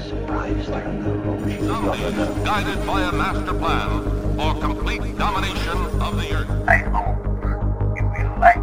[0.00, 0.68] Zombies
[2.44, 6.50] guided by a master plan for complete domination of the earth.
[6.68, 7.16] I hope
[7.96, 8.62] you will like it.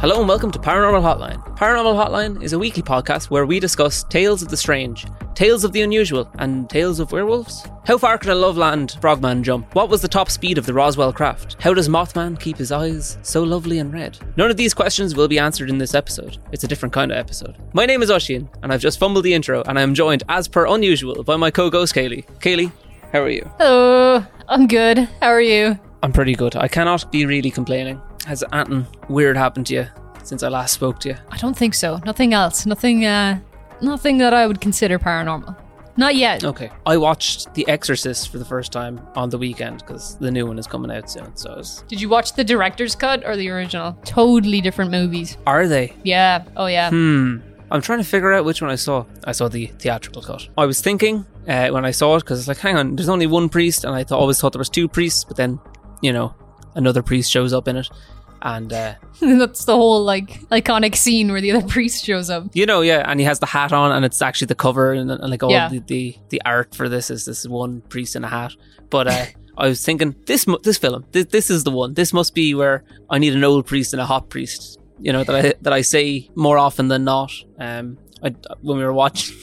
[0.00, 1.44] Hello and welcome to Paranormal Hotline.
[1.58, 5.04] Paranormal Hotline is a weekly podcast where we discuss tales of the strange,
[5.36, 7.68] tales of the unusual, and tales of werewolves.
[7.86, 9.74] How far can a Loveland frogman jump?
[9.74, 11.56] What was the top speed of the Roswell craft?
[11.60, 14.18] How does Mothman keep his eyes so lovely and red?
[14.36, 16.38] None of these questions will be answered in this episode.
[16.52, 17.58] It's a different kind of episode.
[17.74, 20.48] My name is Oisín, and I've just fumbled the intro, and I am joined, as
[20.48, 22.26] per unusual, by my co-ghost Kayleigh.
[22.40, 22.72] Kayleigh,
[23.12, 23.48] how are you?
[23.58, 24.98] Hello, I'm good.
[25.20, 25.78] How are you?
[26.02, 26.56] I'm pretty good.
[26.56, 28.00] I cannot be really complaining.
[28.26, 29.86] Has anything weird happened to you
[30.24, 31.16] since I last spoke to you?
[31.30, 32.00] I don't think so.
[32.06, 32.64] Nothing else.
[32.64, 33.04] Nothing.
[33.04, 33.38] Uh,
[33.80, 35.56] nothing that I would consider paranormal.
[35.98, 36.44] Not yet.
[36.44, 36.70] Okay.
[36.84, 40.58] I watched The Exorcist for the first time on the weekend because the new one
[40.58, 41.34] is coming out soon.
[41.36, 43.94] So Did you watch the director's cut or the original?
[44.04, 45.38] Totally different movies.
[45.46, 45.94] are they?
[46.04, 46.44] Yeah.
[46.56, 46.90] Oh yeah.
[46.90, 47.38] Hmm.
[47.70, 49.06] I'm trying to figure out which one I saw.
[49.24, 50.48] I saw the theatrical cut.
[50.58, 53.26] I was thinking uh, when I saw it because it's like, hang on, there's only
[53.26, 55.58] one priest, and I th- always thought there was two priests, but then,
[56.00, 56.32] you know,
[56.76, 57.88] another priest shows up in it,
[58.42, 62.44] and uh, That's the whole like iconic scene where the other priest shows up.
[62.54, 65.10] you know, yeah, and he has the hat on, and it's actually the cover, and,
[65.10, 65.68] and like all Yeah.
[65.68, 68.52] the, the the art for this is this one priest in a hat.
[68.90, 69.24] But uh,
[69.58, 71.94] I was thinking this this film, this, this is the one.
[71.94, 74.78] This must be where I need an old priest and a hot priest.
[75.00, 77.32] You know that I that I say more often than not.
[77.58, 78.30] Um, I,
[78.62, 79.34] when we were watching.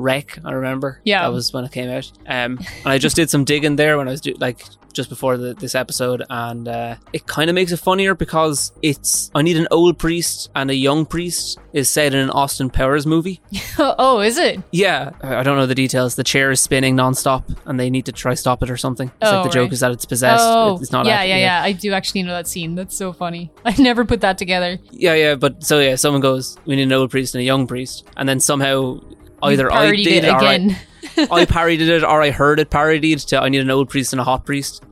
[0.00, 1.00] Wreck, I remember.
[1.04, 1.22] Yeah.
[1.22, 2.08] that was when it came out.
[2.24, 5.36] Um, and I just did some digging there when I was do- like just before
[5.36, 9.56] the, this episode, and uh, it kind of makes it funnier because it's I need
[9.56, 13.40] an old priest and a young priest is said in an Austin Powers movie.
[13.78, 14.60] oh, is it?
[14.72, 16.16] Yeah, I don't know the details.
[16.16, 19.08] The chair is spinning nonstop, and they need to try stop it or something.
[19.20, 20.42] It's like Oh, the joke is that it's possessed.
[20.44, 21.06] oh, it's not.
[21.06, 21.62] yeah, yeah, yeah.
[21.62, 22.74] I do actually know that scene.
[22.74, 23.50] That's so funny.
[23.64, 24.78] I never put that together.
[24.90, 25.34] yeah, yeah.
[25.34, 28.28] But so yeah, someone goes, "We need an old priest and a young priest," and
[28.28, 29.00] then somehow
[29.42, 30.76] either I did it or I, again.
[31.30, 34.20] I parodied it or I heard it parodied to "I need an old priest and
[34.20, 34.82] a hot priest."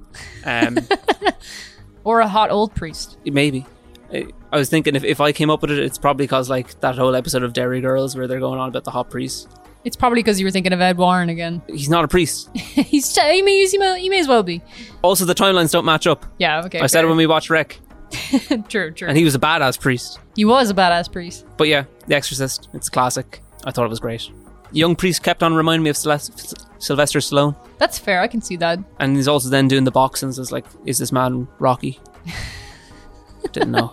[0.44, 0.78] Um,
[2.04, 3.18] or a hot old priest.
[3.24, 3.66] maybe.
[4.12, 6.78] I, I was thinking if, if I came up with it, it's probably because like
[6.80, 9.48] that whole episode of Derry Girls where they're going on about the hot priest.
[9.84, 11.62] It's probably because you were thinking of Ed Warren again.
[11.68, 12.48] He's not a priest.
[12.56, 14.62] He's he may, he may he may as well be.
[15.02, 16.24] Also, the timelines don't match up.
[16.38, 16.62] Yeah.
[16.66, 16.80] Okay.
[16.80, 17.78] I said it when we watched Wreck,
[18.68, 18.92] True.
[18.92, 19.08] True.
[19.08, 20.18] and he was a badass priest.
[20.34, 21.44] he was a badass priest.
[21.56, 23.42] But yeah, The Exorcist, it's a classic.
[23.64, 24.28] I thought it was great.
[24.76, 28.20] Young priest kept on reminding me of Sylvester, Sylvester Stallone, That's fair.
[28.20, 28.78] I can see that.
[29.00, 30.38] and he's also then doing the boxings.
[30.38, 31.98] It's like, is this man Rocky?
[33.52, 33.90] Didn't know.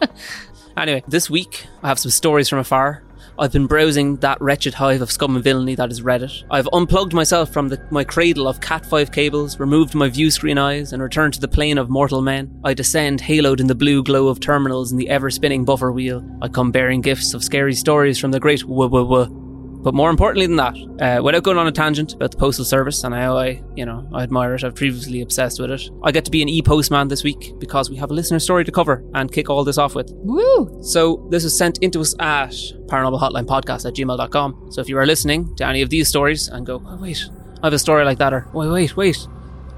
[0.75, 3.03] Anyway, this week I have some stories from afar.
[3.39, 6.43] I've been browsing that wretched hive of scum and villainy that is Reddit.
[6.51, 10.91] I've unplugged myself from the, my cradle of Cat5 cables, removed my view screen eyes,
[10.91, 12.59] and returned to the plane of mortal men.
[12.63, 16.23] I descend, haloed in the blue glow of terminals and the ever spinning buffer wheel.
[16.41, 19.42] I come bearing gifts of scary stories from the great wuh wuh wuh.
[19.83, 23.03] But more importantly than that, uh, without going on a tangent about the postal service
[23.03, 25.89] and how I, you know, I admire it, I've previously obsessed with it.
[26.03, 28.71] I get to be an e-postman this week because we have a listener story to
[28.71, 30.09] cover and kick all this off with.
[30.13, 30.81] Woo!
[30.81, 32.51] So this was sent into us at
[32.87, 34.71] paranormalhotlinepodcast at gmail.com.
[34.71, 37.21] So if you are listening to any of these stories and go, oh, wait,
[37.61, 39.27] I have a story like that, or wait, wait, wait,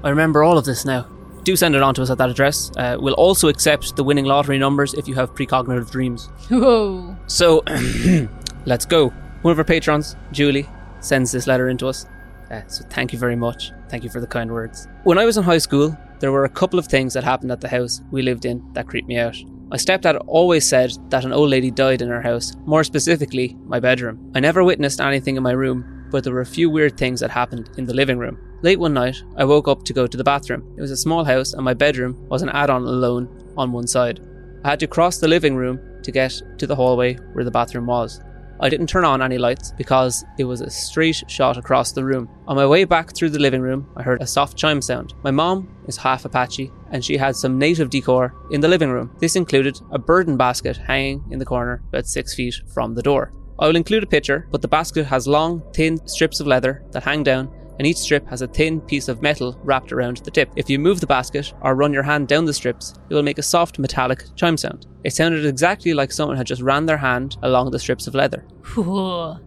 [0.04, 1.10] I remember all of this now.
[1.42, 2.70] Do send it on to us at that address.
[2.76, 6.26] Uh, we'll also accept the winning lottery numbers if you have precognitive dreams.
[6.48, 7.16] Whoa!
[7.26, 7.62] So
[8.66, 9.12] let's go.
[9.46, 10.68] One of our patrons, Julie,
[10.98, 12.06] sends this letter into us.
[12.50, 13.70] Uh, so thank you very much.
[13.88, 14.88] Thank you for the kind words.
[15.04, 17.60] When I was in high school, there were a couple of things that happened at
[17.60, 19.36] the house we lived in that creeped me out.
[19.68, 23.78] My stepdad always said that an old lady died in our house, more specifically, my
[23.78, 24.32] bedroom.
[24.34, 27.30] I never witnessed anything in my room, but there were a few weird things that
[27.30, 28.40] happened in the living room.
[28.62, 30.74] Late one night, I woke up to go to the bathroom.
[30.76, 33.86] It was a small house, and my bedroom was an add on alone on one
[33.86, 34.18] side.
[34.64, 37.86] I had to cross the living room to get to the hallway where the bathroom
[37.86, 38.20] was.
[38.60, 42.28] I didn't turn on any lights because it was a straight shot across the room.
[42.46, 45.14] On my way back through the living room, I heard a soft chime sound.
[45.22, 49.10] My mom is half Apache and she had some native decor in the living room.
[49.18, 53.32] This included a burden basket hanging in the corner about six feet from the door.
[53.58, 57.04] I will include a picture, but the basket has long, thin strips of leather that
[57.04, 60.50] hang down and each strip has a thin piece of metal wrapped around the tip.
[60.56, 63.38] If you move the basket or run your hand down the strips, it will make
[63.38, 64.86] a soft metallic chime sound.
[65.04, 68.46] It sounded exactly like someone had just ran their hand along the strips of leather.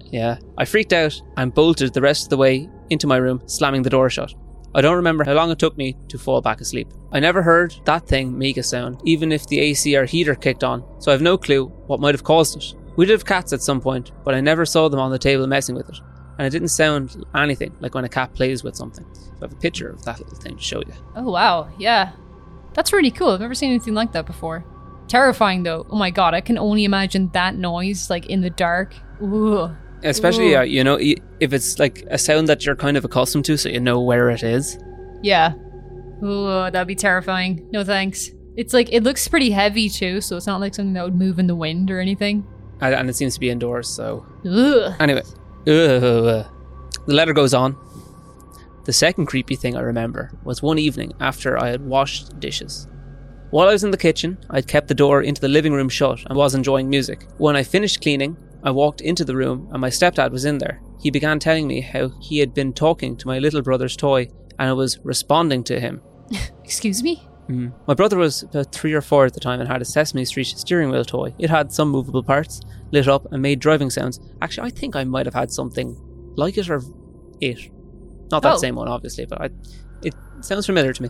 [0.05, 0.37] Yeah.
[0.57, 3.89] I freaked out and bolted the rest of the way into my room, slamming the
[3.89, 4.33] door shut.
[4.75, 6.89] I don't remember how long it took me to fall back asleep.
[7.11, 10.63] I never heard that thing make a sound, even if the AC or heater kicked
[10.63, 12.75] on, so I've no clue what might have caused it.
[12.95, 15.47] We did have cats at some point, but I never saw them on the table
[15.47, 15.99] messing with it.
[16.39, 19.05] And it didn't sound anything like when a cat plays with something.
[19.13, 20.93] So I have a picture of that little thing to show you.
[21.17, 22.13] Oh wow, yeah.
[22.73, 23.31] That's really cool.
[23.31, 24.63] I've never seen anything like that before.
[25.09, 25.85] Terrifying though.
[25.89, 28.95] Oh my god, I can only imagine that noise like in the dark.
[29.21, 29.69] Ooh.
[30.01, 30.59] Especially, Ooh.
[30.59, 33.67] uh, you know, if it's like a sound that you're kind of accustomed to, so
[33.67, 34.79] you know where it is.
[35.21, 35.55] Yeah.
[36.23, 37.67] Ooh, that'd be terrifying.
[37.73, 38.31] No thanks.
[38.55, 41.37] It's like it looks pretty heavy too, so it's not like something that would move
[41.37, 42.47] in the wind or anything.
[42.79, 44.25] And, and it seems to be indoors, so.
[44.45, 44.93] Ugh.
[45.01, 45.23] Anyway,
[45.69, 46.47] ugh.
[47.05, 47.77] the letter goes on.
[48.85, 52.87] The second creepy thing I remember was one evening after I had washed dishes.
[53.51, 56.19] While I was in the kitchen, I'd kept the door into the living room shut
[56.25, 57.27] and was enjoying music.
[57.37, 60.81] When I finished cleaning, I walked into the room and my stepdad was in there.
[61.01, 64.27] He began telling me how he had been talking to my little brother's toy
[64.57, 66.01] and I was responding to him.
[66.63, 67.28] Excuse me?
[67.49, 67.73] Mm.
[67.87, 70.45] My brother was about three or four at the time and had a Sesame Street
[70.47, 71.33] steering wheel toy.
[71.39, 72.61] It had some movable parts,
[72.91, 74.19] lit up, and made driving sounds.
[74.41, 75.95] Actually, I think I might have had something
[76.35, 76.81] like it or
[77.41, 77.59] it.
[78.31, 78.57] Not that Oh.
[78.57, 79.49] same one, obviously, but I,
[80.03, 81.09] it sounds familiar to me.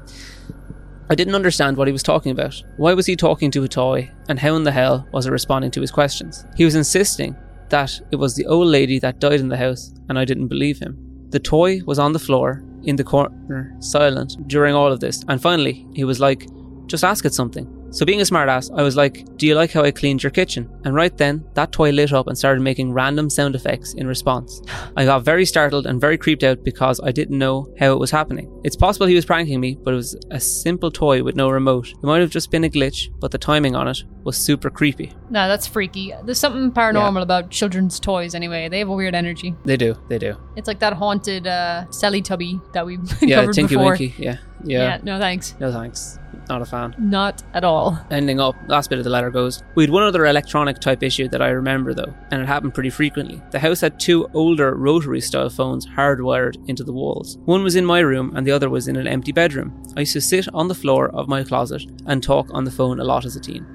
[1.10, 2.62] I didn't understand what he was talking about.
[2.78, 5.72] Why was he talking to a toy, and how in the hell was it responding
[5.72, 6.46] to his questions?
[6.56, 7.36] He was insisting
[7.70, 10.80] that it was the old lady that died in the house, and I didn't believe
[10.80, 10.98] him.
[11.30, 15.42] The toy was on the floor, in the corner, silent, during all of this, and
[15.42, 16.48] finally, he was like,
[16.88, 17.68] just ask it something.
[17.92, 20.70] So, being a smartass, I was like, Do you like how I cleaned your kitchen?
[20.86, 24.62] And right then, that toy lit up and started making random sound effects in response.
[24.96, 28.12] I got very startled and very creeped out because I didn't know how it was
[28.12, 28.52] happening.
[28.64, 31.90] It's possible he was pranking me, but it was a simple toy with no remote.
[31.90, 35.14] It might have just been a glitch, but the timing on it was super creepy.
[35.30, 36.14] No, that's freaky.
[36.24, 38.70] There's something paranormal about children's toys anyway.
[38.70, 39.56] They have a weird energy.
[39.66, 40.36] They do, they do.
[40.56, 43.92] It's like that haunted uh Teletubby that we Yeah, covered Tinky before.
[43.92, 44.14] Winky.
[44.18, 44.80] Yeah, Yeah.
[44.80, 45.00] yeah.
[45.04, 45.56] no thanks.
[45.60, 46.20] No thanks.
[46.48, 46.96] Not a fan.
[46.98, 48.00] Not at all.
[48.10, 49.62] Ending up, last bit of the letter goes.
[49.76, 52.90] We had one other electronic type issue that I remember though, and it happened pretty
[52.90, 53.42] frequently.
[53.52, 57.38] The house had two older rotary style phones hardwired into the walls.
[57.46, 59.84] One was in my room and the other was in an empty bedroom.
[59.96, 63.00] I used to sit on the floor of my closet and talk on the phone
[63.00, 63.66] a lot as a teen.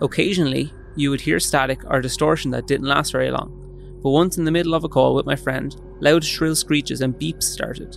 [0.00, 3.60] Occasionally, you would hear static or distortion that didn't last very long.
[4.02, 7.14] But once in the middle of a call with my friend, loud shrill screeches and
[7.14, 7.96] beeps started.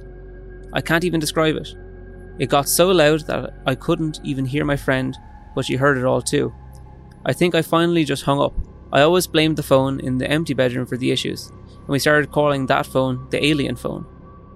[0.73, 1.75] I can't even describe it.
[2.39, 5.17] It got so loud that I couldn't even hear my friend,
[5.55, 6.53] but she heard it all too.
[7.25, 8.53] I think I finally just hung up.
[8.93, 12.31] I always blamed the phone in the empty bedroom for the issues, and we started
[12.31, 14.05] calling that phone the alien phone.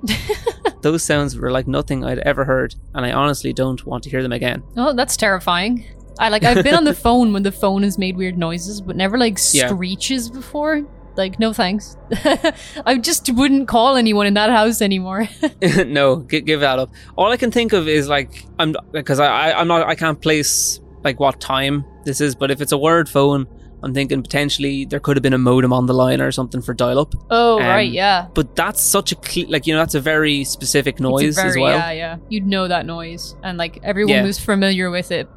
[0.81, 4.23] Those sounds were like nothing I'd ever heard, and I honestly don't want to hear
[4.23, 4.63] them again.
[4.77, 5.85] Oh, that's terrifying.
[6.19, 8.95] I like I've been on the phone when the phone has made weird noises, but
[8.95, 9.67] never like Yeah.
[9.67, 10.83] screeches before.
[11.17, 11.97] Like, no thanks.
[12.85, 15.27] I just wouldn't call anyone in that house anymore.
[15.85, 16.89] no, g- give that up.
[17.17, 20.21] All I can think of is like I'm because I, I I'm not I can't
[20.21, 23.45] place like what time this is, but if it's a word phone,
[23.83, 26.73] I'm thinking potentially there could have been a modem on the line or something for
[26.73, 27.13] dial up.
[27.31, 28.27] oh, Um, right, yeah.
[28.33, 31.57] But that's such a cle like you know that's a very specific noise a as
[31.57, 31.77] well.
[31.77, 32.17] Yeah, yeah.
[32.29, 34.23] You'd know that noise, and like everyone Yeah.
[34.23, 35.27] was familiar with it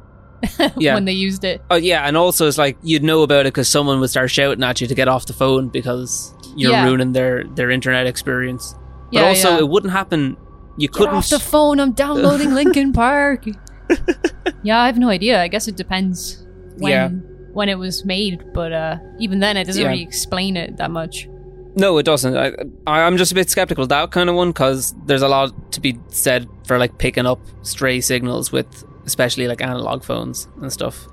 [0.77, 0.93] Yeah.
[0.93, 1.61] when they used it.
[1.69, 4.63] Oh yeah, and also it's like you'd know about it because someone would start shouting
[4.63, 6.85] at you to get off the phone because you're Yeah.
[6.85, 8.75] ruining their their internet experience.
[9.11, 9.59] But Yeah, also yeah.
[9.59, 10.37] it wouldn't happen.
[10.77, 11.15] You Get couldn't.
[11.15, 11.79] off the phone.
[11.79, 13.45] I'm downloading Linkin Park.
[14.63, 15.41] yeah, I have no idea.
[15.41, 16.45] I guess it depends
[16.77, 17.23] when
[17.53, 21.27] when it was made, but uh, even then, it doesn't really explain it that much.
[21.77, 22.35] No, it doesn't.
[22.37, 22.47] I,
[22.87, 25.71] I, I'm just a bit skeptical of that kind of one because there's a lot
[25.73, 30.71] to be said for like picking up stray signals with, especially like analog phones and
[30.71, 31.07] stuff.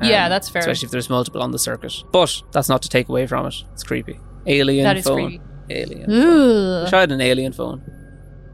[0.00, 0.60] Um, Yeah, that's fair.
[0.60, 2.04] Especially if there's multiple on the circuit.
[2.12, 3.54] But that's not to take away from it.
[3.72, 4.18] It's creepy.
[4.46, 5.16] Alien That is phone.
[5.28, 5.40] creepy.
[5.70, 6.06] Alien.
[6.10, 6.86] phone.
[6.94, 7.82] I had an alien phone.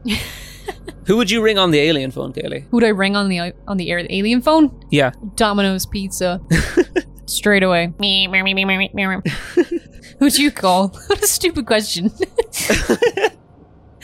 [1.07, 2.65] Who would you ring on the alien phone, Kayleigh?
[2.71, 4.01] Who'd I ring on the on the air?
[4.01, 4.71] The alien phone?
[4.91, 5.11] Yeah.
[5.35, 6.41] Domino's Pizza.
[7.27, 7.93] Straight away.
[7.99, 8.27] Me.
[10.19, 10.87] Who'd you call?
[11.07, 12.11] What a stupid question.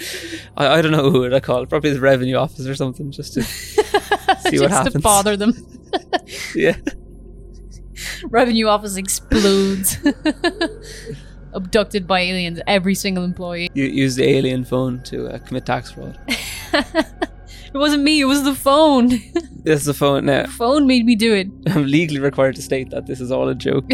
[0.58, 1.66] I, I don't know who would I call.
[1.66, 4.94] Probably the revenue office or something, just to see Just what happens.
[4.94, 5.54] Just to bother them.
[6.56, 6.78] yeah.
[8.26, 9.98] Revenue office explodes.
[11.54, 13.70] Abducted by aliens, every single employee.
[13.74, 16.18] You use the alien phone to uh, commit tax fraud.
[17.74, 19.10] It wasn't me, it was the phone.
[19.64, 20.46] This is the phone now.
[20.48, 21.48] phone made me do it.
[21.68, 23.86] I'm legally required to state that this is all a joke.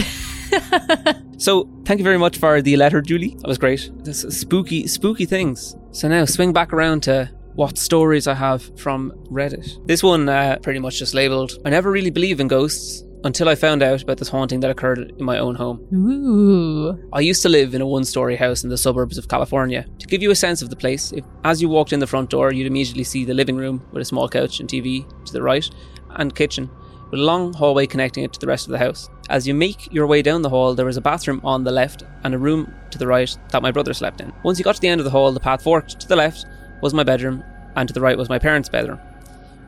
[1.38, 3.36] so, thank you very much for the letter, Julie.
[3.40, 3.92] That was great.
[4.04, 5.76] This spooky, spooky things.
[5.98, 9.84] So now, swing back around to what stories I have from Reddit.
[9.88, 11.54] This one uh, pretty much just labeled.
[11.66, 15.12] I never really believe in ghosts until I found out about this haunting that occurred
[15.18, 15.80] in my own home.
[15.92, 17.10] Ooh.
[17.12, 19.88] I used to live in a one story house in the suburbs of California.
[19.98, 22.30] To give you a sense of the place, if, as you walked in the front
[22.30, 25.42] door, you'd immediately see the living room with a small couch and TV to the
[25.42, 25.68] right,
[26.12, 26.70] and kitchen,
[27.10, 29.10] with a long hallway connecting it to the rest of the house.
[29.30, 32.04] As you make your way down the hall, there was a bathroom on the left
[32.24, 34.34] and a room to the right that my brother slept in.
[34.44, 36.46] Once you got to the end of the hall, the path forked to the left
[36.82, 37.44] was my bedroom,
[37.76, 39.00] and to the right was my parents' bedroom.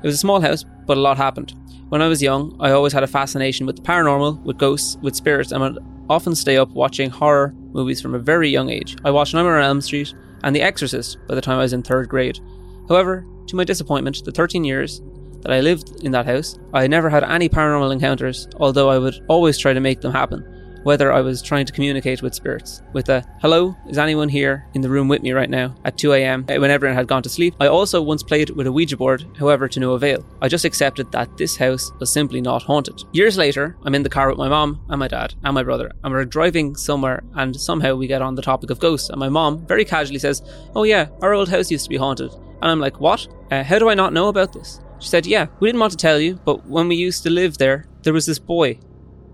[0.01, 1.53] It was a small house, but a lot happened.
[1.89, 5.15] When I was young, I always had a fascination with the paranormal, with ghosts, with
[5.15, 5.79] spirits, and would
[6.09, 8.95] often stay up watching horror movies from a very young age.
[9.03, 11.83] I watched Nightmare on Elm Street and The Exorcist by the time I was in
[11.83, 12.39] third grade.
[12.87, 15.01] However, to my disappointment, the 13 years
[15.41, 19.23] that I lived in that house, I never had any paranormal encounters, although I would
[19.27, 20.45] always try to make them happen.
[20.83, 24.81] Whether I was trying to communicate with spirits, with a hello, is anyone here in
[24.81, 26.45] the room with me right now at 2 a.m.
[26.45, 27.53] when everyone had gone to sleep.
[27.59, 30.25] I also once played with a Ouija board, however, to no avail.
[30.41, 33.03] I just accepted that this house was simply not haunted.
[33.11, 35.91] Years later, I'm in the car with my mom and my dad and my brother,
[36.03, 39.09] and we're driving somewhere, and somehow we get on the topic of ghosts.
[39.09, 40.41] And my mom very casually says,
[40.75, 42.31] Oh, yeah, our old house used to be haunted.
[42.33, 43.27] And I'm like, What?
[43.51, 44.79] Uh, how do I not know about this?
[44.99, 47.57] She said, Yeah, we didn't want to tell you, but when we used to live
[47.57, 48.79] there, there was this boy.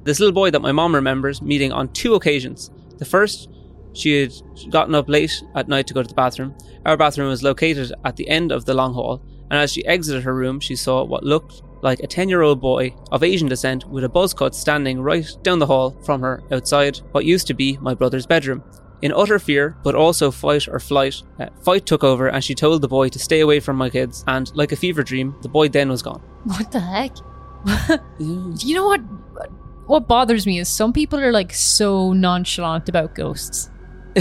[0.03, 2.69] This little boy that my mom remembers meeting on two occasions.
[2.97, 3.49] The first,
[3.93, 4.33] she had
[4.69, 6.55] gotten up late at night to go to the bathroom.
[6.85, 10.23] Our bathroom was located at the end of the long hall, and as she exited
[10.23, 13.87] her room, she saw what looked like a 10 year old boy of Asian descent
[13.87, 17.53] with a buzz cut standing right down the hall from her outside what used to
[17.53, 18.63] be my brother's bedroom.
[19.01, 22.81] In utter fear, but also fight or flight, uh, fight took over and she told
[22.81, 24.23] the boy to stay away from my kids.
[24.27, 26.21] And like a fever dream, the boy then was gone.
[26.45, 27.11] What the heck?
[28.19, 29.01] you know what?
[29.87, 33.69] What bothers me is some people are like so nonchalant about ghosts.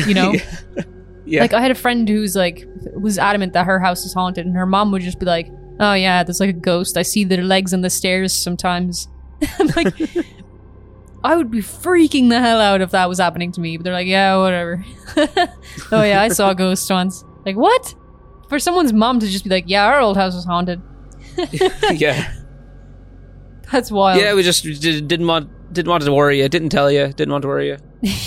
[0.06, 0.34] You know?
[1.24, 1.40] yeah.
[1.40, 4.54] Like I had a friend who's like was adamant that her house was haunted, and
[4.56, 5.50] her mom would just be like,
[5.80, 6.96] "Oh yeah, there's like a ghost.
[6.96, 9.08] I see their legs on the stairs sometimes."
[9.58, 9.94] I'm like,
[11.24, 13.76] I would be freaking the hell out if that was happening to me.
[13.78, 14.84] But they're like, "Yeah, whatever."
[15.90, 17.24] oh yeah, I saw a ghost once.
[17.46, 17.94] Like what?
[18.50, 20.82] For someone's mom to just be like, "Yeah, our old house was haunted."
[21.92, 22.32] yeah.
[23.72, 24.20] That's wild.
[24.20, 27.32] Yeah, we just did- didn't want didn't want to worry you, didn't tell you, didn't
[27.32, 27.78] want to worry you.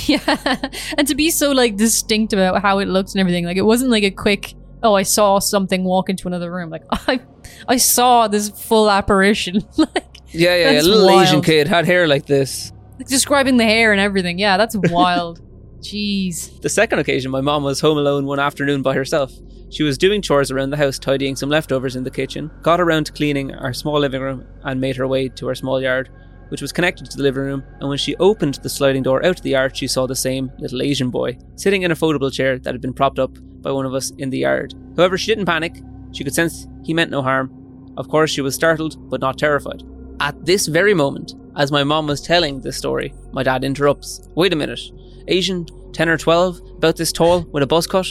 [0.07, 0.69] yeah.
[0.97, 3.45] And to be so like distinct about how it looked and everything.
[3.45, 6.69] Like it wasn't like a quick, oh, I saw something walk into another room.
[6.71, 7.21] Like I
[7.67, 9.61] I saw this full apparition.
[9.77, 10.81] like Yeah, yeah, yeah.
[10.81, 12.73] A little Asian kid had hair like this.
[13.05, 14.39] Describing the hair and everything.
[14.39, 15.41] Yeah, that's wild.
[15.81, 16.59] Jeez.
[16.61, 19.31] The second occasion, my mom was home alone one afternoon by herself.
[19.69, 23.05] She was doing chores around the house, tidying some leftovers in the kitchen, got around
[23.05, 26.09] to cleaning our small living room, and made her way to our small yard,
[26.49, 27.63] which was connected to the living room.
[27.79, 30.51] And when she opened the sliding door out to the yard, she saw the same
[30.57, 33.85] little Asian boy sitting in a foldable chair that had been propped up by one
[33.85, 34.73] of us in the yard.
[34.95, 35.81] However, she didn't panic.
[36.13, 37.51] She could sense he meant no harm.
[37.97, 39.83] Of course, she was startled, but not terrified.
[40.19, 44.27] At this very moment, as my mom was telling this story, my dad interrupts.
[44.35, 44.79] Wait a minute.
[45.27, 48.07] Asian, 10 or 12, about this tall, with a buzz cut?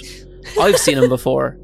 [0.61, 1.59] I've seen him before.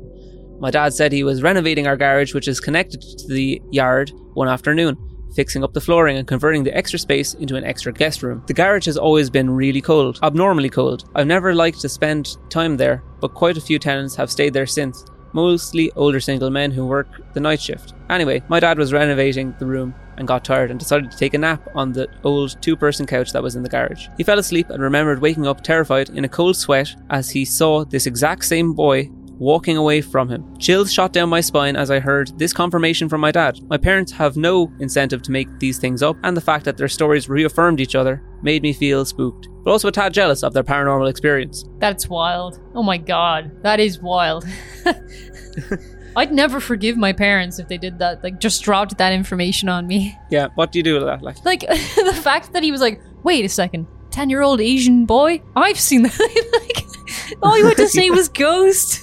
[0.59, 4.49] My dad said he was renovating our garage, which is connected to the yard, one
[4.49, 4.97] afternoon,
[5.37, 8.43] fixing up the flooring and converting the extra space into an extra guest room.
[8.49, 11.09] The garage has always been really cold, abnormally cold.
[11.15, 14.67] I've never liked to spend time there, but quite a few tenants have stayed there
[14.67, 17.95] since, mostly older single men who work the night shift.
[18.11, 21.38] Anyway, my dad was renovating the room and got tired and decided to take a
[21.38, 24.09] nap on the old two person couch that was in the garage.
[24.16, 27.85] He fell asleep and remembered waking up terrified in a cold sweat as he saw
[27.85, 30.57] this exact same boy walking away from him.
[30.59, 33.59] Chills shot down my spine as I heard this confirmation from my dad.
[33.69, 36.87] My parents have no incentive to make these things up, and the fact that their
[36.87, 40.62] stories reaffirmed each other made me feel spooked, but also a tad jealous of their
[40.62, 41.64] paranormal experience.
[41.78, 42.61] That's wild.
[42.75, 43.50] Oh my god.
[43.62, 44.47] That is wild.
[46.16, 48.23] I'd never forgive my parents if they did that.
[48.23, 50.19] Like just dropped that information on me.
[50.31, 51.23] Yeah, what do you do with that?
[51.23, 55.07] Like, Like the fact that he was like, wait a second, 10 year old Asian
[55.07, 55.42] boy?
[55.57, 56.19] I've seen that.
[56.62, 59.00] like, all you had to say was ghost.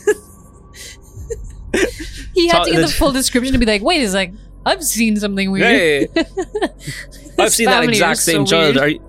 [2.33, 4.31] he had to get the full description to be like, wait a sec,
[4.65, 5.65] I've seen something weird.
[5.65, 8.75] hey, This I've seen that family exact is so same child.
[8.75, 8.77] weird.
[8.77, 9.01] Are you,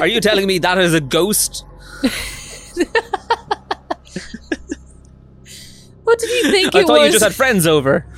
[0.00, 1.64] are you telling me that is a ghost?
[6.08, 7.06] What did you think I it thought was?
[7.06, 8.06] you just had friends over.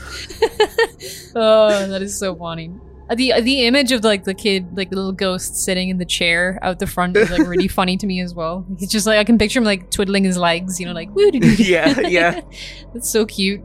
[1.35, 2.71] Oh, that is so funny.
[3.09, 6.05] Uh, The the image of like the kid, like the little ghost sitting in the
[6.05, 8.65] chair out the front is like really funny to me as well.
[8.79, 11.31] It's just like I can picture him like twiddling his legs, you know, like woo
[11.33, 12.41] Yeah, yeah.
[12.93, 13.63] That's so cute.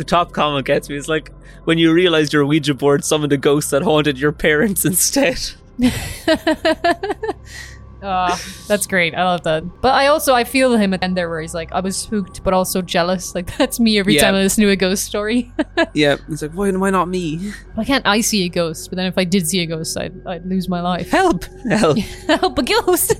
[0.00, 0.96] The top comment gets me.
[0.96, 1.30] It's like
[1.64, 5.38] when you realized your Ouija board summoned a ghost that haunted your parents instead.
[8.08, 9.14] Ah, that's great.
[9.16, 9.64] I love that.
[9.82, 11.96] But I also I feel him at the end there where he's like, I was
[11.96, 13.34] spooked but also jealous.
[13.34, 14.20] Like that's me every Yeah.
[14.22, 15.50] time I listen to a ghost story.
[15.94, 17.52] yeah, it's like why I not me?
[17.74, 18.90] Why can't I see a ghost?
[18.90, 21.10] But then if I did see a ghost, I'd, I'd lose my life.
[21.10, 21.44] Help!
[21.68, 21.98] Help!
[22.28, 23.14] Help a ghost!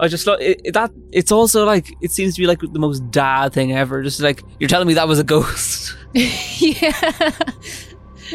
[0.00, 2.78] I just thought it, it- that it's also like it seems to be like the
[2.78, 4.02] most dad thing ever.
[4.02, 5.96] Just like you're telling me that was a ghost.
[6.12, 7.30] yeah,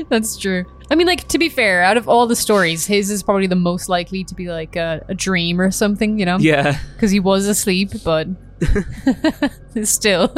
[0.10, 0.66] that's true.
[0.92, 3.56] I mean, like to be fair, out of all the stories, his is probably the
[3.56, 6.38] most likely to be like a, a dream or something, you know?
[6.38, 7.92] yeah, because he was asleep.
[8.04, 8.28] But
[9.84, 10.36] Still.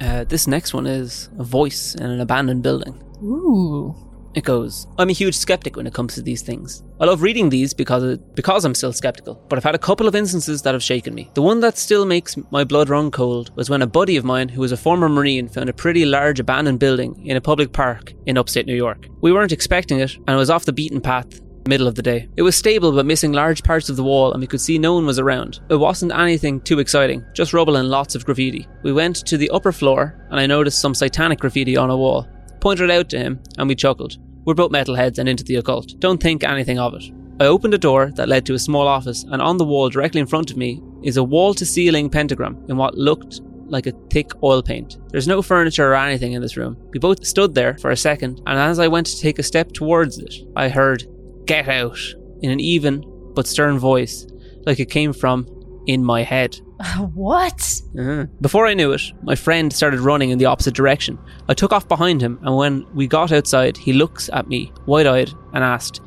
[0.00, 3.02] Uh, this next one is a voice in an abandoned building.
[3.22, 3.94] Ooh.
[4.34, 6.84] It goes, I'm a huge skeptic when it comes to these things.
[7.00, 10.06] I love reading these because it, because I'm still skeptical, but I've had a couple
[10.06, 11.30] of instances that have shaken me.
[11.34, 14.48] The one that still makes my blood run cold was when a buddy of mine
[14.48, 18.12] who was a former Marine found a pretty large abandoned building in a public park
[18.26, 19.08] in upstate New York.
[19.20, 22.28] We weren't expecting it and it was off the beaten path middle of the day.
[22.36, 24.94] It was stable but missing large parts of the wall and we could see no
[24.94, 25.60] one was around.
[25.68, 28.68] It wasn't anything too exciting, just rubble and lots of graffiti.
[28.82, 32.28] We went to the upper floor and I noticed some satanic graffiti on a wall.
[32.60, 34.18] Pointed out to him and we chuckled.
[34.44, 35.94] We're both metalheads and into the occult.
[35.98, 37.04] Don't think anything of it.
[37.40, 40.20] I opened a door that led to a small office and on the wall directly
[40.20, 43.40] in front of me is a wall to ceiling pentagram in what looked
[43.70, 44.98] like a thick oil paint.
[45.10, 46.76] There's no furniture or anything in this room.
[46.92, 49.72] We both stood there for a second, and as I went to take a step
[49.72, 51.04] towards it, I heard,
[51.46, 51.98] Get out,
[52.42, 54.26] in an even but stern voice,
[54.66, 55.46] like it came from
[55.86, 56.60] in my head.
[57.14, 57.80] what?
[57.98, 58.26] Uh-huh.
[58.40, 61.18] Before I knew it, my friend started running in the opposite direction.
[61.48, 65.06] I took off behind him, and when we got outside, he looks at me, wide
[65.06, 66.00] eyed, and asked,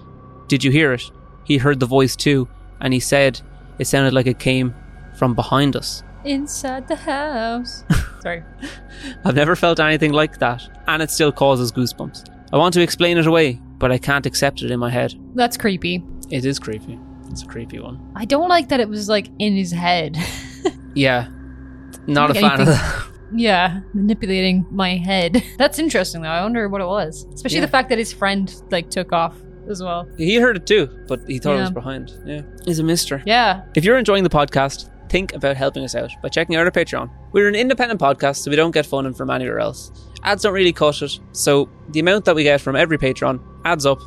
[0.48, 1.04] Did you hear it?
[1.46, 2.48] He heard the voice too,
[2.82, 3.42] and he said
[3.80, 4.74] it sounded like it came
[5.18, 6.04] from behind us.
[6.26, 7.84] Inside the house.
[8.22, 8.44] Sorry.
[9.26, 12.30] I've never felt anything like that, and it still causes goosebumps.
[12.54, 15.16] I want to explain it away, but I can't accept it in my head.
[15.36, 16.04] That's creepy.
[16.30, 17.00] It is creepy.
[17.34, 18.00] It's a creepy one.
[18.16, 20.18] I don't like that it was like in his head.
[20.96, 21.28] Yeah.
[22.06, 23.08] Not a Like fan of that.
[23.36, 25.44] yeah, manipulating my head.
[25.58, 26.30] That's interesting though.
[26.30, 27.26] I wonder what it was.
[27.34, 27.66] Especially Yeah.
[27.66, 29.36] the fact that his friend like took off
[29.68, 30.08] as well.
[30.18, 31.74] He heard it too, but he thought it was Yeah.
[31.74, 32.14] behind.
[32.28, 32.42] Yeah.
[32.66, 33.24] He's a mystery.
[33.26, 33.64] Yeah.
[33.76, 37.10] If you're enjoying the podcast, think about helping us out by checking out our Patreon.
[37.32, 39.92] We're an independent podcast, so we don't get funding from anywhere else.
[40.24, 43.88] Ads don't really cut it, so the amount that we get from every Patreon adds
[43.88, 44.00] up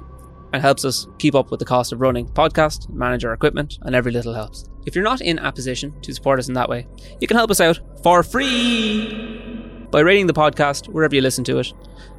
[0.57, 3.79] and helps us keep up with the cost of running the podcast, manage our equipment,
[3.83, 4.65] and every little helps.
[4.87, 6.87] If you're not in a position to support us in that way,
[7.21, 11.59] you can help us out for free by rating the podcast wherever you listen to
[11.59, 11.73] it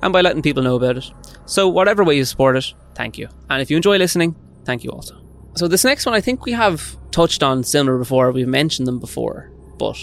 [0.04, 1.12] and by letting people know about it.
[1.46, 3.28] So, whatever way you support it, thank you.
[3.50, 5.20] And if you enjoy listening, thank you also.
[5.56, 8.32] So this next one, I think we have touched on similar before.
[8.32, 9.98] We've mentioned them before, but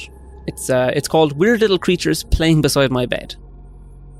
[0.48, 3.36] it's uh, it's called "Weird Little Creatures Playing Beside My Bed."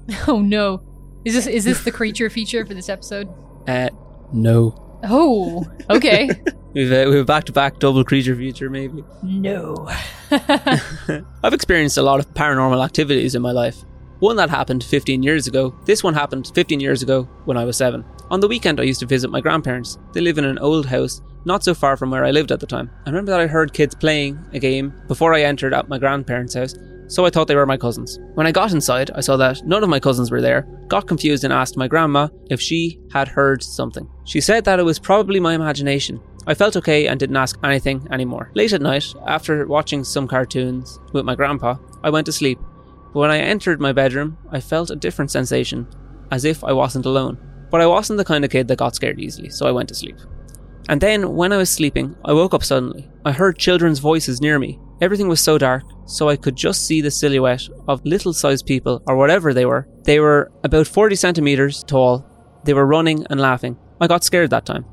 [0.28, 0.80] Oh no.
[1.24, 3.28] Is this is this the creature feature for this episode?
[3.66, 3.88] Uh,
[4.34, 6.30] no, Oh, okay.
[6.74, 9.04] we've uh, we've back to back double creature feature maybe.
[9.22, 9.88] no.
[10.30, 13.76] I've experienced a lot of paranormal activities in my life.
[14.20, 15.74] One that happened 15 years ago.
[15.84, 18.04] This one happened 15 years ago when I was seven.
[18.30, 19.98] On the weekend, I used to visit my grandparents.
[20.14, 22.66] They live in an old house not so far from where I lived at the
[22.66, 22.90] time.
[23.04, 26.54] I remember that I heard kids playing a game before I entered at my grandparents'
[26.54, 26.74] house,
[27.06, 28.18] so I thought they were my cousins.
[28.34, 31.44] When I got inside, I saw that none of my cousins were there, got confused,
[31.44, 34.08] and asked my grandma if she had heard something.
[34.24, 36.20] She said that it was probably my imagination.
[36.46, 38.50] I felt okay and didn't ask anything anymore.
[38.54, 42.58] Late at night, after watching some cartoons with my grandpa, I went to sleep.
[43.12, 45.86] But when I entered my bedroom, I felt a different sensation,
[46.30, 47.38] as if I wasn't alone.
[47.70, 49.94] But I wasn't the kind of kid that got scared easily, so I went to
[49.94, 50.16] sleep.
[50.88, 53.10] And then, when I was sleeping, I woke up suddenly.
[53.24, 54.78] I heard children's voices near me.
[55.00, 59.02] Everything was so dark, so I could just see the silhouette of little sized people,
[59.06, 59.88] or whatever they were.
[60.04, 62.24] They were about 40 centimeters tall.
[62.64, 63.76] They were running and laughing.
[64.00, 64.84] I got scared that time.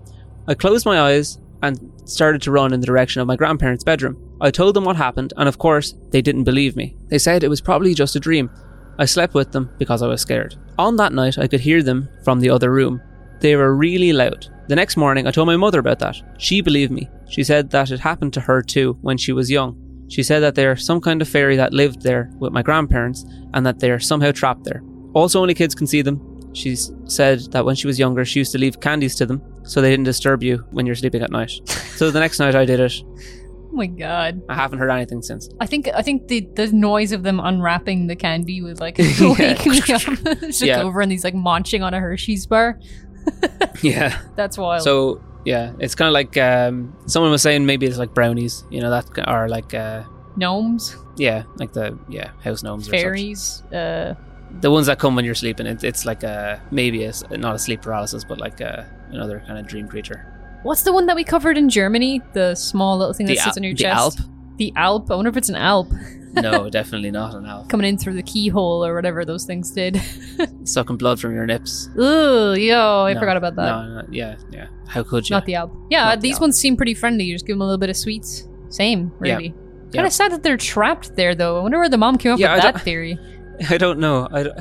[0.48, 4.18] I closed my eyes and started to run in the direction of my grandparents' bedroom.
[4.42, 6.96] I told them what happened, and of course, they didn't believe me.
[7.10, 8.50] They said it was probably just a dream.
[8.98, 10.56] I slept with them because I was scared.
[10.80, 13.02] On that night, I could hear them from the other room.
[13.40, 14.48] They were really loud.
[14.68, 16.18] The next morning, I told my mother about that.
[16.38, 17.10] She believed me.
[17.30, 19.91] She said that it happened to her too when she was young.
[20.12, 23.66] She said that they're some kind of fairy that lived there with my grandparents and
[23.66, 24.84] that they're somehow trapped there.
[25.14, 26.20] Also, only kids can see them.
[26.54, 29.80] She said that when she was younger, she used to leave candies to them so
[29.82, 31.52] they didn't disturb you when you're sleeping at night.
[31.96, 32.94] so the next night I did it.
[33.04, 34.42] Oh my god.
[34.50, 35.48] I haven't heard anything since.
[35.62, 39.66] I think I think the the noise of them unwrapping the candy would like wake
[39.66, 40.02] me up.
[40.42, 40.82] Just Yeah.
[40.82, 42.80] over and he's like munching on a Hershey's bar.
[43.82, 44.20] Yeah.
[44.36, 44.84] That's wild.
[44.84, 48.80] So yeah, it's kind of like um, someone was saying maybe it's like brownies, you
[48.82, 50.04] know, that are like uh,
[50.36, 54.16] gnomes, yeah, like the yeah house gnomes or fairies, uh.
[54.60, 55.66] The ones that come when you're sleeping.
[55.66, 59.58] It, it's like a maybe a, not a sleep paralysis, but like a, another kind
[59.58, 60.26] of dream creature.
[60.64, 62.22] what's the one that we covered in Germany?
[62.34, 63.98] The small little thing that The sits al- on your the chest.
[63.98, 64.14] Alp?
[64.58, 65.10] The Alp.
[65.12, 65.92] I wonder if it's an Alp
[66.34, 67.68] No, definitely not an Alp.
[67.70, 70.00] coming in through the keyhole or whatever those things did.
[70.64, 71.90] Sucking blood from your nips.
[71.98, 73.66] Ooh, yo, I No, forgot about that.
[73.66, 74.68] No, no, yeah, yeah.
[74.88, 75.34] How could you?
[75.36, 75.72] Not the Alp.
[75.90, 76.42] Yeah, Not the these Alp.
[76.42, 77.24] ones seem pretty friendly.
[77.26, 78.48] You just give them a little bit of sweets.
[78.70, 79.48] Same, really.
[79.92, 79.98] Yeah.
[79.98, 81.60] Kind of sad that they're trapped there, though.
[81.60, 83.18] I wonder where the mom came up Yeah, with I that theory.
[83.70, 84.28] I don't know.
[84.32, 84.58] I, don't-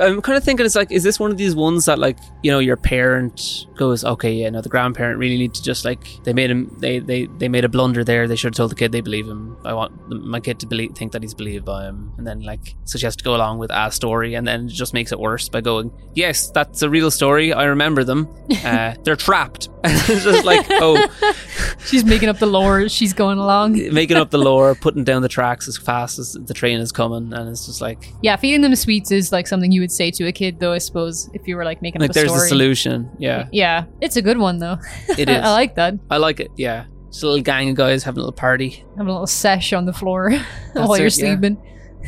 [0.00, 2.50] I'm kind of thinking it's like, is this one of these ones that like you
[2.50, 6.32] know your parent goes, okay, yeah, no, the grandparent really need to just like they
[6.32, 8.26] made him, they they they made a blunder there.
[8.26, 9.56] They should have told the kid they believe him.
[9.64, 12.40] I want the- my kid to believe, think that he's believed by him, and then
[12.40, 15.12] like so she has to go along with a story, and then it just makes
[15.12, 17.52] it worse by going, yes, that's a real story.
[17.52, 18.28] I remember them.
[18.64, 19.68] Uh, they're trapped.
[19.84, 21.06] it's just like oh,
[21.86, 22.88] She's making up the lore.
[22.88, 23.72] She's going along.
[23.92, 27.32] making up the lore, putting down the tracks as fast as the train is coming,
[27.34, 30.26] and it's just like Yeah, feeding them sweets is like something you would say to
[30.26, 30.72] a kid, though.
[30.72, 32.40] I suppose if you were like making like up a there's story.
[32.40, 33.10] the solution.
[33.18, 34.78] Yeah, Yeah, it's a good one though.
[35.18, 35.40] it is.
[35.42, 35.94] I like that.
[36.10, 36.50] I like it.
[36.56, 38.70] Yeah, it's a little gang of guys having a little party.
[38.96, 40.30] Having a little sesh on the floor
[40.72, 41.36] while it, you're yeah.
[41.38, 41.56] sleeping.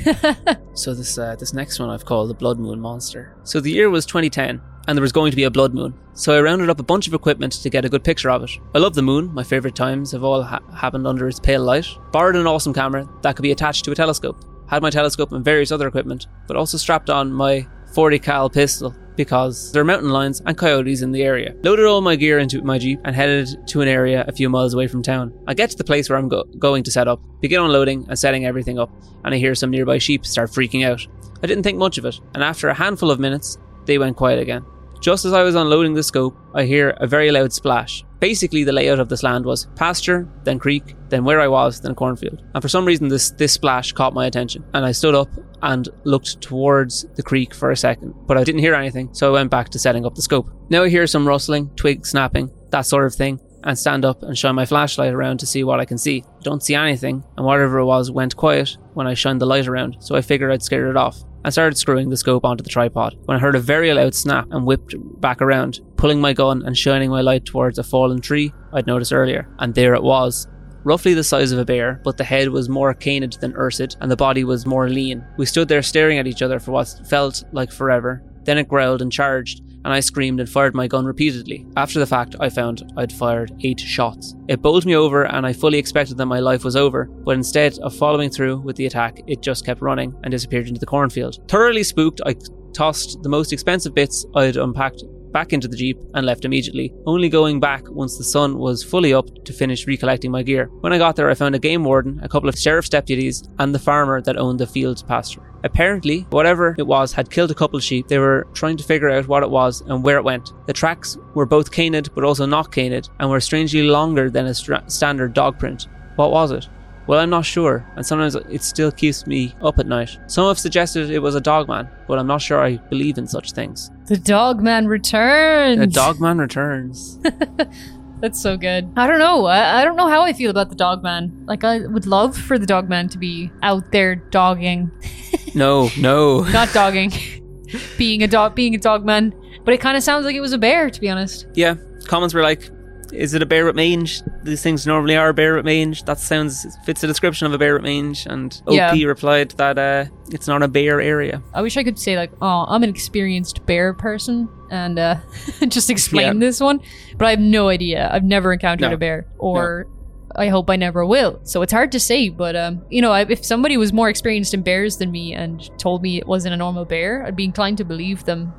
[0.74, 3.34] So this uh, this next one I've called the Blood Moon Monster.
[3.44, 5.94] So the year was 2010, and there was going to be a blood moon.
[6.12, 8.50] So I rounded up a bunch of equipment to get a good picture of it.
[8.74, 9.32] I love the moon.
[9.32, 11.86] My favorite times have all ha- happened under its pale light.
[12.12, 14.36] Borrowed an awesome camera that could be attached to a telescope.
[14.68, 18.94] Had my telescope and various other equipment, but also strapped on my 40 cal pistol
[19.16, 21.54] because there are mountain lions and coyotes in the area.
[21.62, 24.74] Loaded all my gear into my jeep and headed to an area a few miles
[24.74, 25.32] away from town.
[25.46, 28.18] I get to the place where I'm go- going to set up, begin unloading and
[28.18, 28.90] setting everything up,
[29.24, 31.06] and I hear some nearby sheep start freaking out.
[31.42, 34.40] I didn't think much of it, and after a handful of minutes, they went quiet
[34.40, 34.64] again.
[35.00, 38.04] Just as I was unloading the scope, I hear a very loud splash.
[38.18, 41.94] Basically, the layout of this land was pasture, then creek, then where I was, then
[41.94, 42.42] cornfield.
[42.54, 44.64] And for some reason, this, this splash caught my attention.
[44.72, 45.28] And I stood up
[45.62, 49.32] and looked towards the creek for a second, but I didn't hear anything, so I
[49.32, 50.50] went back to setting up the scope.
[50.70, 54.38] Now I hear some rustling, twig snapping, that sort of thing, and stand up and
[54.38, 56.24] shine my flashlight around to see what I can see.
[56.42, 59.96] Don't see anything, and whatever it was went quiet when I shined the light around,
[60.00, 61.22] so I figured I'd scare it off.
[61.46, 64.48] I started screwing the scope onto the tripod when I heard a very loud snap
[64.50, 68.52] and whipped back around, pulling my gun and shining my light towards a fallen tree
[68.72, 69.48] I'd noticed earlier.
[69.60, 70.48] And there it was.
[70.82, 74.10] Roughly the size of a bear, but the head was more canid than ursid, and
[74.10, 75.24] the body was more lean.
[75.36, 78.24] We stood there staring at each other for what felt like forever.
[78.42, 81.64] Then it growled and charged, and I screamed and fired my gun repeatedly.
[81.76, 84.34] After the fact, I found I'd fired eight shots.
[84.48, 87.78] It bowled me over, and I fully expected that my life was over, but instead
[87.78, 91.48] of following through with the attack, it just kept running and disappeared into the cornfield.
[91.48, 92.34] Thoroughly spooked, I
[92.74, 97.28] tossed the most expensive bits I'd unpacked back into the Jeep and left immediately, only
[97.28, 100.66] going back once the sun was fully up to finish recollecting my gear.
[100.80, 103.72] When I got there, I found a game warden, a couple of sheriff's deputies, and
[103.72, 105.52] the farmer that owned the field pasture.
[105.66, 108.06] Apparently, whatever it was had killed a couple of sheep.
[108.06, 110.52] They were trying to figure out what it was and where it went.
[110.66, 114.54] The tracks were both canid but also not canid and were strangely longer than a
[114.54, 115.88] stra- standard dog print.
[116.14, 116.68] What was it?
[117.06, 120.18] Well, I'm not sure, and sometimes it still keeps me up at night.
[120.26, 123.52] Some have suggested it was a dogman, but I'm not sure I believe in such
[123.52, 123.90] things.
[124.06, 125.80] The dog man returns.
[125.80, 127.20] A dogman returns.
[128.20, 128.90] That's so good.
[128.96, 129.46] I don't know.
[129.46, 131.44] I, I don't know how I feel about the dog man.
[131.46, 134.90] Like I would love for the dog man to be out there dogging,
[135.54, 136.40] no, no.
[136.40, 137.12] not dogging,
[137.98, 139.34] being a dog, being a dog man.
[139.64, 141.46] But it kind of sounds like it was a bear, to be honest.
[141.54, 141.74] Yeah,
[142.04, 142.70] comments were like,
[143.12, 144.22] "Is it a bear with mange?
[144.42, 146.04] These things normally are a bear with mange.
[146.04, 149.06] That sounds fits the description of a bear with mange." And OP Yeah.
[149.06, 151.42] replied that uh, it's not a bear area.
[151.54, 155.16] I wish I could say like, oh, I'm an experienced bear person and uh,
[155.68, 156.40] just explain Yeah.
[156.46, 156.80] this one,
[157.16, 158.08] but I have no idea.
[158.12, 158.94] I've never encountered No.
[158.94, 159.86] a bear, or
[160.34, 161.40] I hope I never will.
[161.44, 162.28] So it's hard to say.
[162.28, 166.02] But um, you know, if somebody was more experienced in bears than me and told
[166.02, 168.52] me it wasn't a normal bear, I'd be inclined to believe them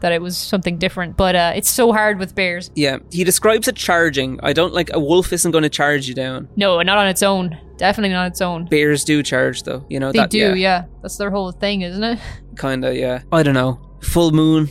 [0.00, 1.16] that it was something different.
[1.16, 2.70] But uh, it's so hard with bears.
[2.74, 4.38] Yeah, he describes it charging.
[4.42, 6.48] I don't like a wolf isn't going to charge you down.
[6.56, 7.58] No, not on its own.
[7.76, 8.66] Definitely not on its own.
[8.66, 9.84] Bears do charge though.
[9.88, 10.30] You know They that.
[10.30, 10.84] do, yeah.
[11.02, 12.18] That's their whole thing, isn't it?
[12.56, 12.94] Kind of.
[12.94, 13.22] Yeah.
[13.32, 13.80] I don't know.
[14.02, 14.68] Full moon,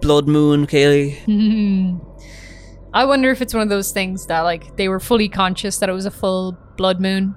[0.00, 2.00] blood moon, Kayleigh.
[2.94, 5.88] I wonder if it's one of those things that like they were fully conscious that
[5.88, 7.34] it was a full blood moon.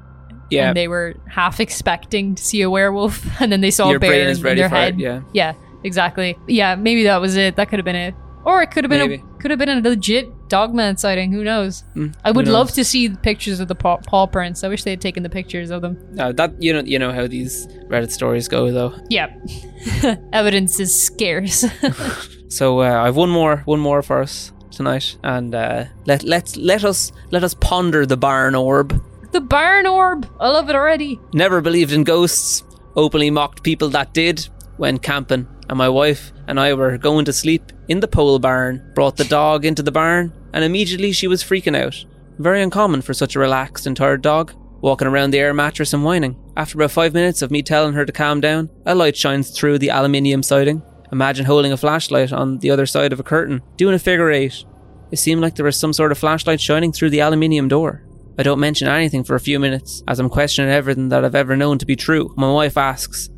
[0.49, 0.69] Yeah.
[0.69, 3.99] And they were half expecting to see a werewolf and then they saw Your a
[3.99, 4.09] bear
[4.41, 4.95] brain in, their head.
[4.95, 4.99] it.
[4.99, 5.21] Yeah.
[5.33, 6.37] Yeah, exactly.
[6.47, 7.55] Yeah, maybe that was it.
[7.55, 8.13] That could have been it.
[8.45, 9.21] Or it could have been Maybe.
[9.21, 11.31] a could have been a legit dogman sighting.
[11.33, 11.83] Who knows?
[11.95, 14.63] Mm, I would who love to see the pictures of the paw, paw prints.
[14.63, 15.97] I wish they had taken the pictures of them.
[16.17, 18.95] Uh, that you know you know how these Reddit stories go though.
[19.09, 19.27] Yeah,
[20.33, 21.65] evidence is scarce.
[22.51, 26.83] So uh, I've one more one more for us tonight, and uh, let let let
[26.83, 28.99] us let us ponder the barn orb.
[29.31, 30.25] the barn orb.
[30.39, 31.19] I love it already.
[31.31, 32.63] Never believed in ghosts.
[32.95, 34.47] Openly mocked people that did.
[34.79, 38.91] Went camping, and my wife and I were going to sleep in the pole barn.
[38.95, 42.05] Brought the dog into the barn, and immediately she was freaking out.
[42.39, 44.53] Very uncommon for such a relaxed and tired dog.
[44.81, 46.37] Walking around the air mattress and whining.
[46.55, 49.79] After about five minutes of me telling her to calm down, a light shines through
[49.79, 50.81] the aluminium siding.
[51.11, 54.63] Imagine holding a flashlight on the other side of a curtain, doing a figure eight.
[55.11, 58.05] It seemed like there was some sort of flashlight shining through the aluminium door.
[58.37, 61.57] I don't mention anything for a few minutes, as I'm questioning everything that I've ever
[61.57, 62.33] known to be true.
[62.37, 63.29] My wife asks,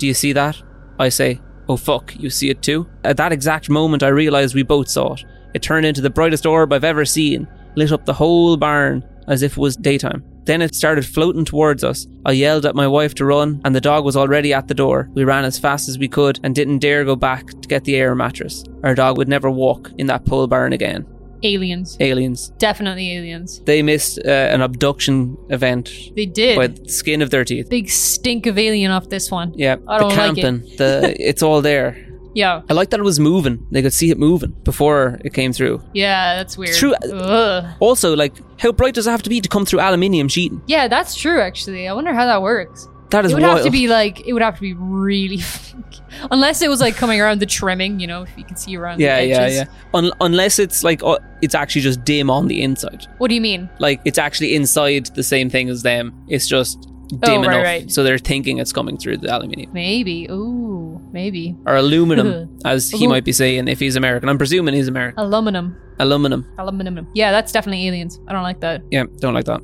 [0.00, 0.60] Do you see that?
[0.98, 2.88] I say, Oh fuck, you see it too?
[3.04, 5.24] At that exact moment, I realized we both saw it.
[5.52, 9.42] It turned into the brightest orb I've ever seen, lit up the whole barn as
[9.42, 10.24] if it was daytime.
[10.46, 12.06] Then it started floating towards us.
[12.24, 15.10] I yelled at my wife to run, and the dog was already at the door.
[15.12, 17.96] We ran as fast as we could and didn't dare go back to get the
[17.96, 18.64] air mattress.
[18.82, 21.06] Our dog would never walk in that pole barn again.
[21.42, 21.96] Aliens.
[22.00, 22.50] Aliens.
[22.58, 23.60] Definitely aliens.
[23.60, 26.56] They missed uh, an abduction event They did.
[26.56, 27.68] by the skin of their teeth.
[27.70, 29.52] Big stink of alien off this one.
[29.56, 30.42] Yeah, I the don't like it.
[30.42, 32.06] camping, the it's all there.
[32.34, 32.62] Yeah.
[32.70, 33.66] I like that it was moving.
[33.72, 35.82] They could see it moving before it came through.
[35.94, 36.76] Yeah, that's weird.
[36.76, 36.94] true.
[36.94, 37.74] Ugh.
[37.80, 40.62] Also, like, how bright does it have to be to come through aluminium sheeting?
[40.66, 41.40] Yeah, that's true.
[41.40, 42.86] Actually, I wonder how that works.
[43.10, 43.56] That is it would wild.
[43.58, 45.40] have to be like it would have to be really,
[46.30, 48.00] unless it was like coming around the trimming.
[48.00, 49.00] You know, if you can see around.
[49.00, 49.56] yeah, the yeah, edges.
[49.58, 49.64] yeah.
[49.94, 53.06] Un- unless it's like uh, it's actually just dim on the inside.
[53.18, 53.68] What do you mean?
[53.78, 56.12] Like it's actually inside the same thing as them.
[56.28, 57.90] It's just dim Oh, right, enough, right.
[57.90, 60.28] so they're thinking it's coming through the aluminium Maybe.
[60.30, 61.56] Ooh, maybe.
[61.66, 64.28] or aluminum, as he might be saying if he's American.
[64.28, 65.18] I'm presuming he's American.
[65.18, 65.76] Aluminum.
[66.00, 66.46] Aluminum.
[66.58, 67.06] Aluminum.
[67.14, 68.18] Yeah, that's definitely aliens.
[68.26, 68.82] I don't like that.
[68.90, 69.60] Yeah, don't like that.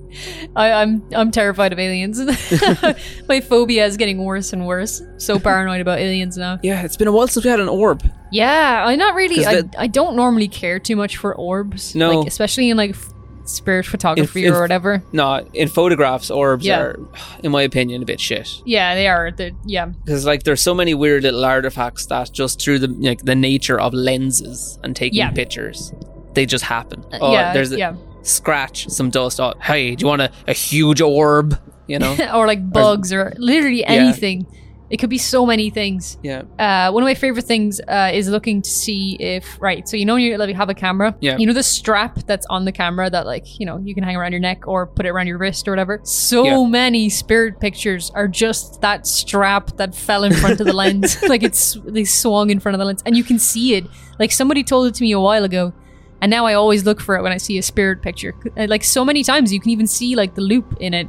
[0.54, 2.20] I, I'm I'm terrified of aliens.
[3.28, 5.02] My phobia is getting worse and worse.
[5.18, 6.58] So paranoid about aliens now.
[6.62, 8.02] Yeah, it's been a while since we had an orb.
[8.30, 9.36] Yeah, I'm not really.
[9.44, 11.94] 'Cause I, I don't normally care too much for orbs.
[11.94, 12.18] No.
[12.20, 13.12] like, especially in like f-
[13.44, 15.02] spirit photography if- or whatever.
[15.12, 16.80] No, in photographs, orbs Yeah.
[16.80, 16.98] are,
[17.44, 18.60] in my opinion, a bit shit.
[18.66, 19.30] Yeah, they are.
[19.30, 23.24] They're, yeah, Because like there's so many weird little artifacts that just through the like
[23.24, 25.30] the nature of lenses and taking Yeah.
[25.30, 25.92] pictures,
[26.36, 27.04] they just happen.
[27.12, 27.96] Uh, oh, yeah, there's a yeah.
[28.22, 29.40] scratch, some dust.
[29.40, 31.58] Oh, hey, do you want a, a huge orb?
[31.88, 32.16] You know?
[32.34, 34.46] or like bugs or literally anything.
[34.88, 36.16] It could be so many things.
[36.22, 36.42] yeah.
[36.60, 39.88] Uh, one of my favorite things uh, is looking to see if right.
[39.88, 41.38] So you know when you like, have a camera, Yeah.
[41.38, 44.14] You know the strap that's on the camera that like you know you can hang
[44.14, 46.00] around your neck or put it around your wrist or whatever.
[46.04, 46.64] So Yeah.
[46.68, 51.42] many spirit pictures are just that strap that fell in front of the lens, like
[51.42, 53.86] it's they swung in front of the lens, and you can see it.
[54.20, 55.72] Like somebody told it to me a while ago.
[56.20, 58.34] And now I always look for it when I see a spirit picture.
[58.56, 61.08] Uh, Like so many times, you can even see like the loop in it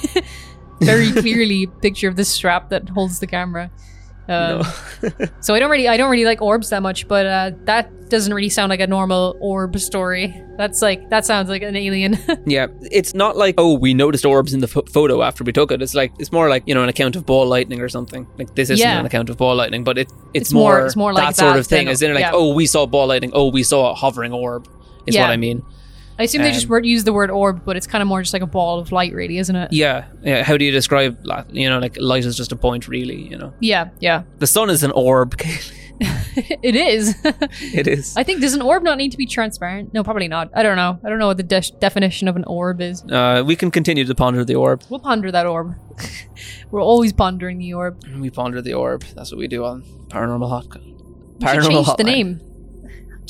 [0.80, 3.70] very clearly picture of the strap that holds the camera.
[4.30, 4.62] Um,
[5.40, 8.32] so I don't really, I don't really like orbs that much, but uh, that doesn't
[8.34, 10.40] really sound like a normal orb story.
[10.56, 12.18] That's like that sounds like an alien.
[12.46, 15.70] Yeah, it's not like oh we noticed orbs in the ph- photo after we took
[15.72, 15.80] it.
[15.82, 18.26] It's like it's more like you know an account of ball lightning or something.
[18.38, 18.98] Like this isn't Yeah.
[19.00, 21.36] an account of ball lightning, but it it's, It's more- more it's more like that
[21.36, 21.86] sort of thing.
[21.86, 22.32] than- As in like yeah.
[22.34, 24.68] oh we saw ball lightning, oh we saw a hovering orb.
[25.06, 25.22] Is Yeah.
[25.22, 25.62] what I mean.
[26.20, 28.32] I assume they just word, use the word orb, but it's kind of more just
[28.32, 29.72] like a ball of light, really, isn't it?
[29.72, 30.42] Yeah, yeah.
[30.42, 31.52] How do you describe that?
[31.54, 33.22] You know, like light is just a point, really.
[33.22, 35.34] You know, Yeah, yeah, the sun is an orb.
[36.00, 37.14] it is.
[37.74, 38.16] it is.
[38.16, 39.92] I think does an orb not need to be transparent?
[39.92, 40.50] No, probably not.
[40.54, 40.98] I don't know.
[41.04, 43.02] I don't know what the de- definition of an orb is.
[43.04, 44.82] Uh, we can continue to ponder the orb.
[44.88, 45.74] We'll ponder that orb.
[46.70, 48.02] We're always pondering the orb.
[48.16, 49.02] We ponder the orb.
[49.14, 50.68] That's what we do on Paranormal Hot.
[50.74, 52.40] We should Paranormal change the name.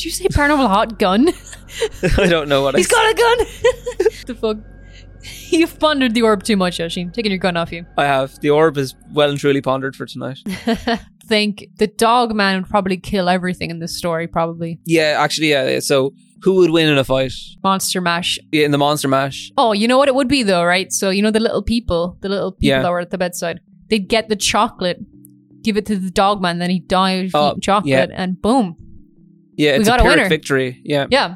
[0.00, 1.28] Did you say paranormal hot gun?
[2.18, 2.90] I don't know what He's I.
[2.90, 3.38] got a gun.
[4.26, 4.56] the fuck.
[5.50, 7.04] You've pondered the orb too much, Yoshi.
[7.12, 7.84] Taking your gun off you.
[7.98, 10.38] I have the orb is well and truly pondered for tonight.
[11.26, 14.26] Think the dog man would probably kill everything in this story.
[14.26, 15.80] Probably yeah, actually, yeah.
[15.80, 17.32] So who would win in a fight?
[17.62, 18.38] monster mash.
[18.52, 19.52] Yeah, in the Monster Mash.
[19.58, 20.90] Oh, you know what it would be though, right?
[20.90, 22.80] So you know the little people, the little people Yeah.
[22.82, 23.60] that were at the bedside.
[23.90, 24.98] They'd get the chocolate,
[25.62, 28.76] give it to the dog man, then he'd die of Oh, eating chocolate, and boom,
[29.60, 30.28] Yeah, it's got a a winner.
[30.28, 30.80] victory.
[30.84, 31.34] Yeah, yeah.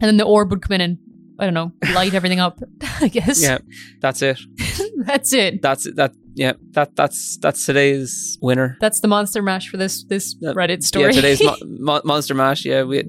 [0.00, 0.98] And then the orb would come in and
[1.38, 2.60] I don't know, light everything up.
[3.00, 3.42] I guess.
[3.42, 3.58] yeah.
[4.00, 4.38] That's it.
[5.06, 5.60] That's it.
[5.62, 5.96] That's it.
[5.96, 6.52] That yeah.
[6.70, 8.76] That that's that's today's winner.
[8.80, 10.34] That's the monster mash for this this.
[10.36, 11.06] Reddit story.
[11.06, 12.64] Yeah, today's mo- mo- Monster Mash.
[12.64, 13.02] Yeah, we,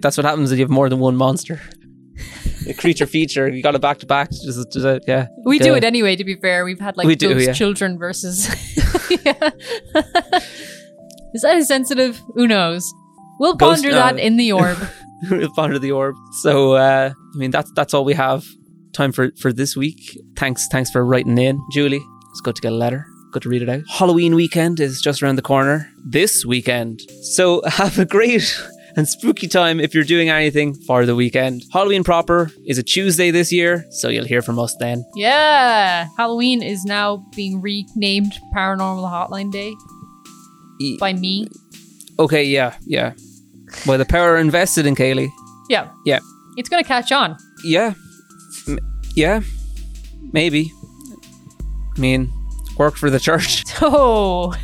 [0.00, 1.60] that's what happens if you have more than one monster.
[2.68, 3.48] A creature feature.
[3.48, 4.30] You got it back to back.
[4.30, 5.26] Just, just uh, yeah.
[5.44, 6.16] We do it anyway.
[6.16, 7.52] To be fair, we've had like We do, yeah.
[7.52, 8.46] children versus.
[9.24, 9.50] Yeah.
[11.34, 12.20] Is that insensitive?
[12.34, 12.92] Who knows?
[13.38, 14.78] We'll Ghost- ponder uh, that in the orb.
[15.30, 16.14] We'll ponder the orb.
[16.42, 18.44] So uh, I mean, that's that's all we have
[18.92, 20.16] time for for this week.
[20.36, 22.00] Thanks, thanks for writing in, Julie.
[22.30, 23.04] It's good to get a letter.
[23.32, 23.82] Good to read it out.
[23.88, 27.00] Halloween weekend is just around the corner this weekend.
[27.34, 28.56] So have a great
[28.96, 31.62] and spooky time if you're doing anything for the weekend.
[31.72, 35.04] Halloween proper is a Tuesday this year, so you'll hear from us then.
[35.14, 39.74] Yeah, Halloween is now being renamed Paranormal Hotline Day
[40.98, 41.48] by me.
[42.18, 43.12] Okay, yeah, yeah.
[43.86, 45.30] By the power invested in Kayleigh.
[45.68, 46.20] Yeah, Yeah.
[46.56, 47.36] it's gonna catch on.
[47.64, 47.94] Yeah.
[48.66, 48.78] M-
[49.14, 49.40] yeah.
[50.32, 50.70] Maybe.
[51.96, 52.32] I mean,
[52.76, 53.64] work for the church.
[53.80, 54.54] Oh,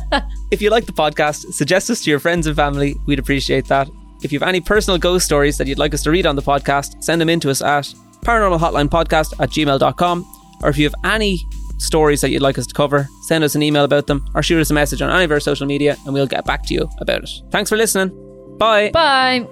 [0.52, 2.94] If you like the podcast, suggest us to your friends and family.
[3.06, 3.88] We'd appreciate that.
[4.22, 6.42] If you have any personal ghost stories that you'd like us to read on the
[6.42, 7.86] podcast, send them in to us at
[8.24, 10.24] paranormalhotlinepodcast at gmail.com.
[10.62, 11.38] Or if you have any
[11.78, 14.60] stories that you'd like us to cover, send us an email about them or shoot
[14.60, 16.88] us a message on any of our social media and we'll get back to you
[16.98, 17.30] about it.
[17.50, 18.10] Thanks for listening.
[18.60, 18.90] Bye.
[18.90, 19.46] Bye.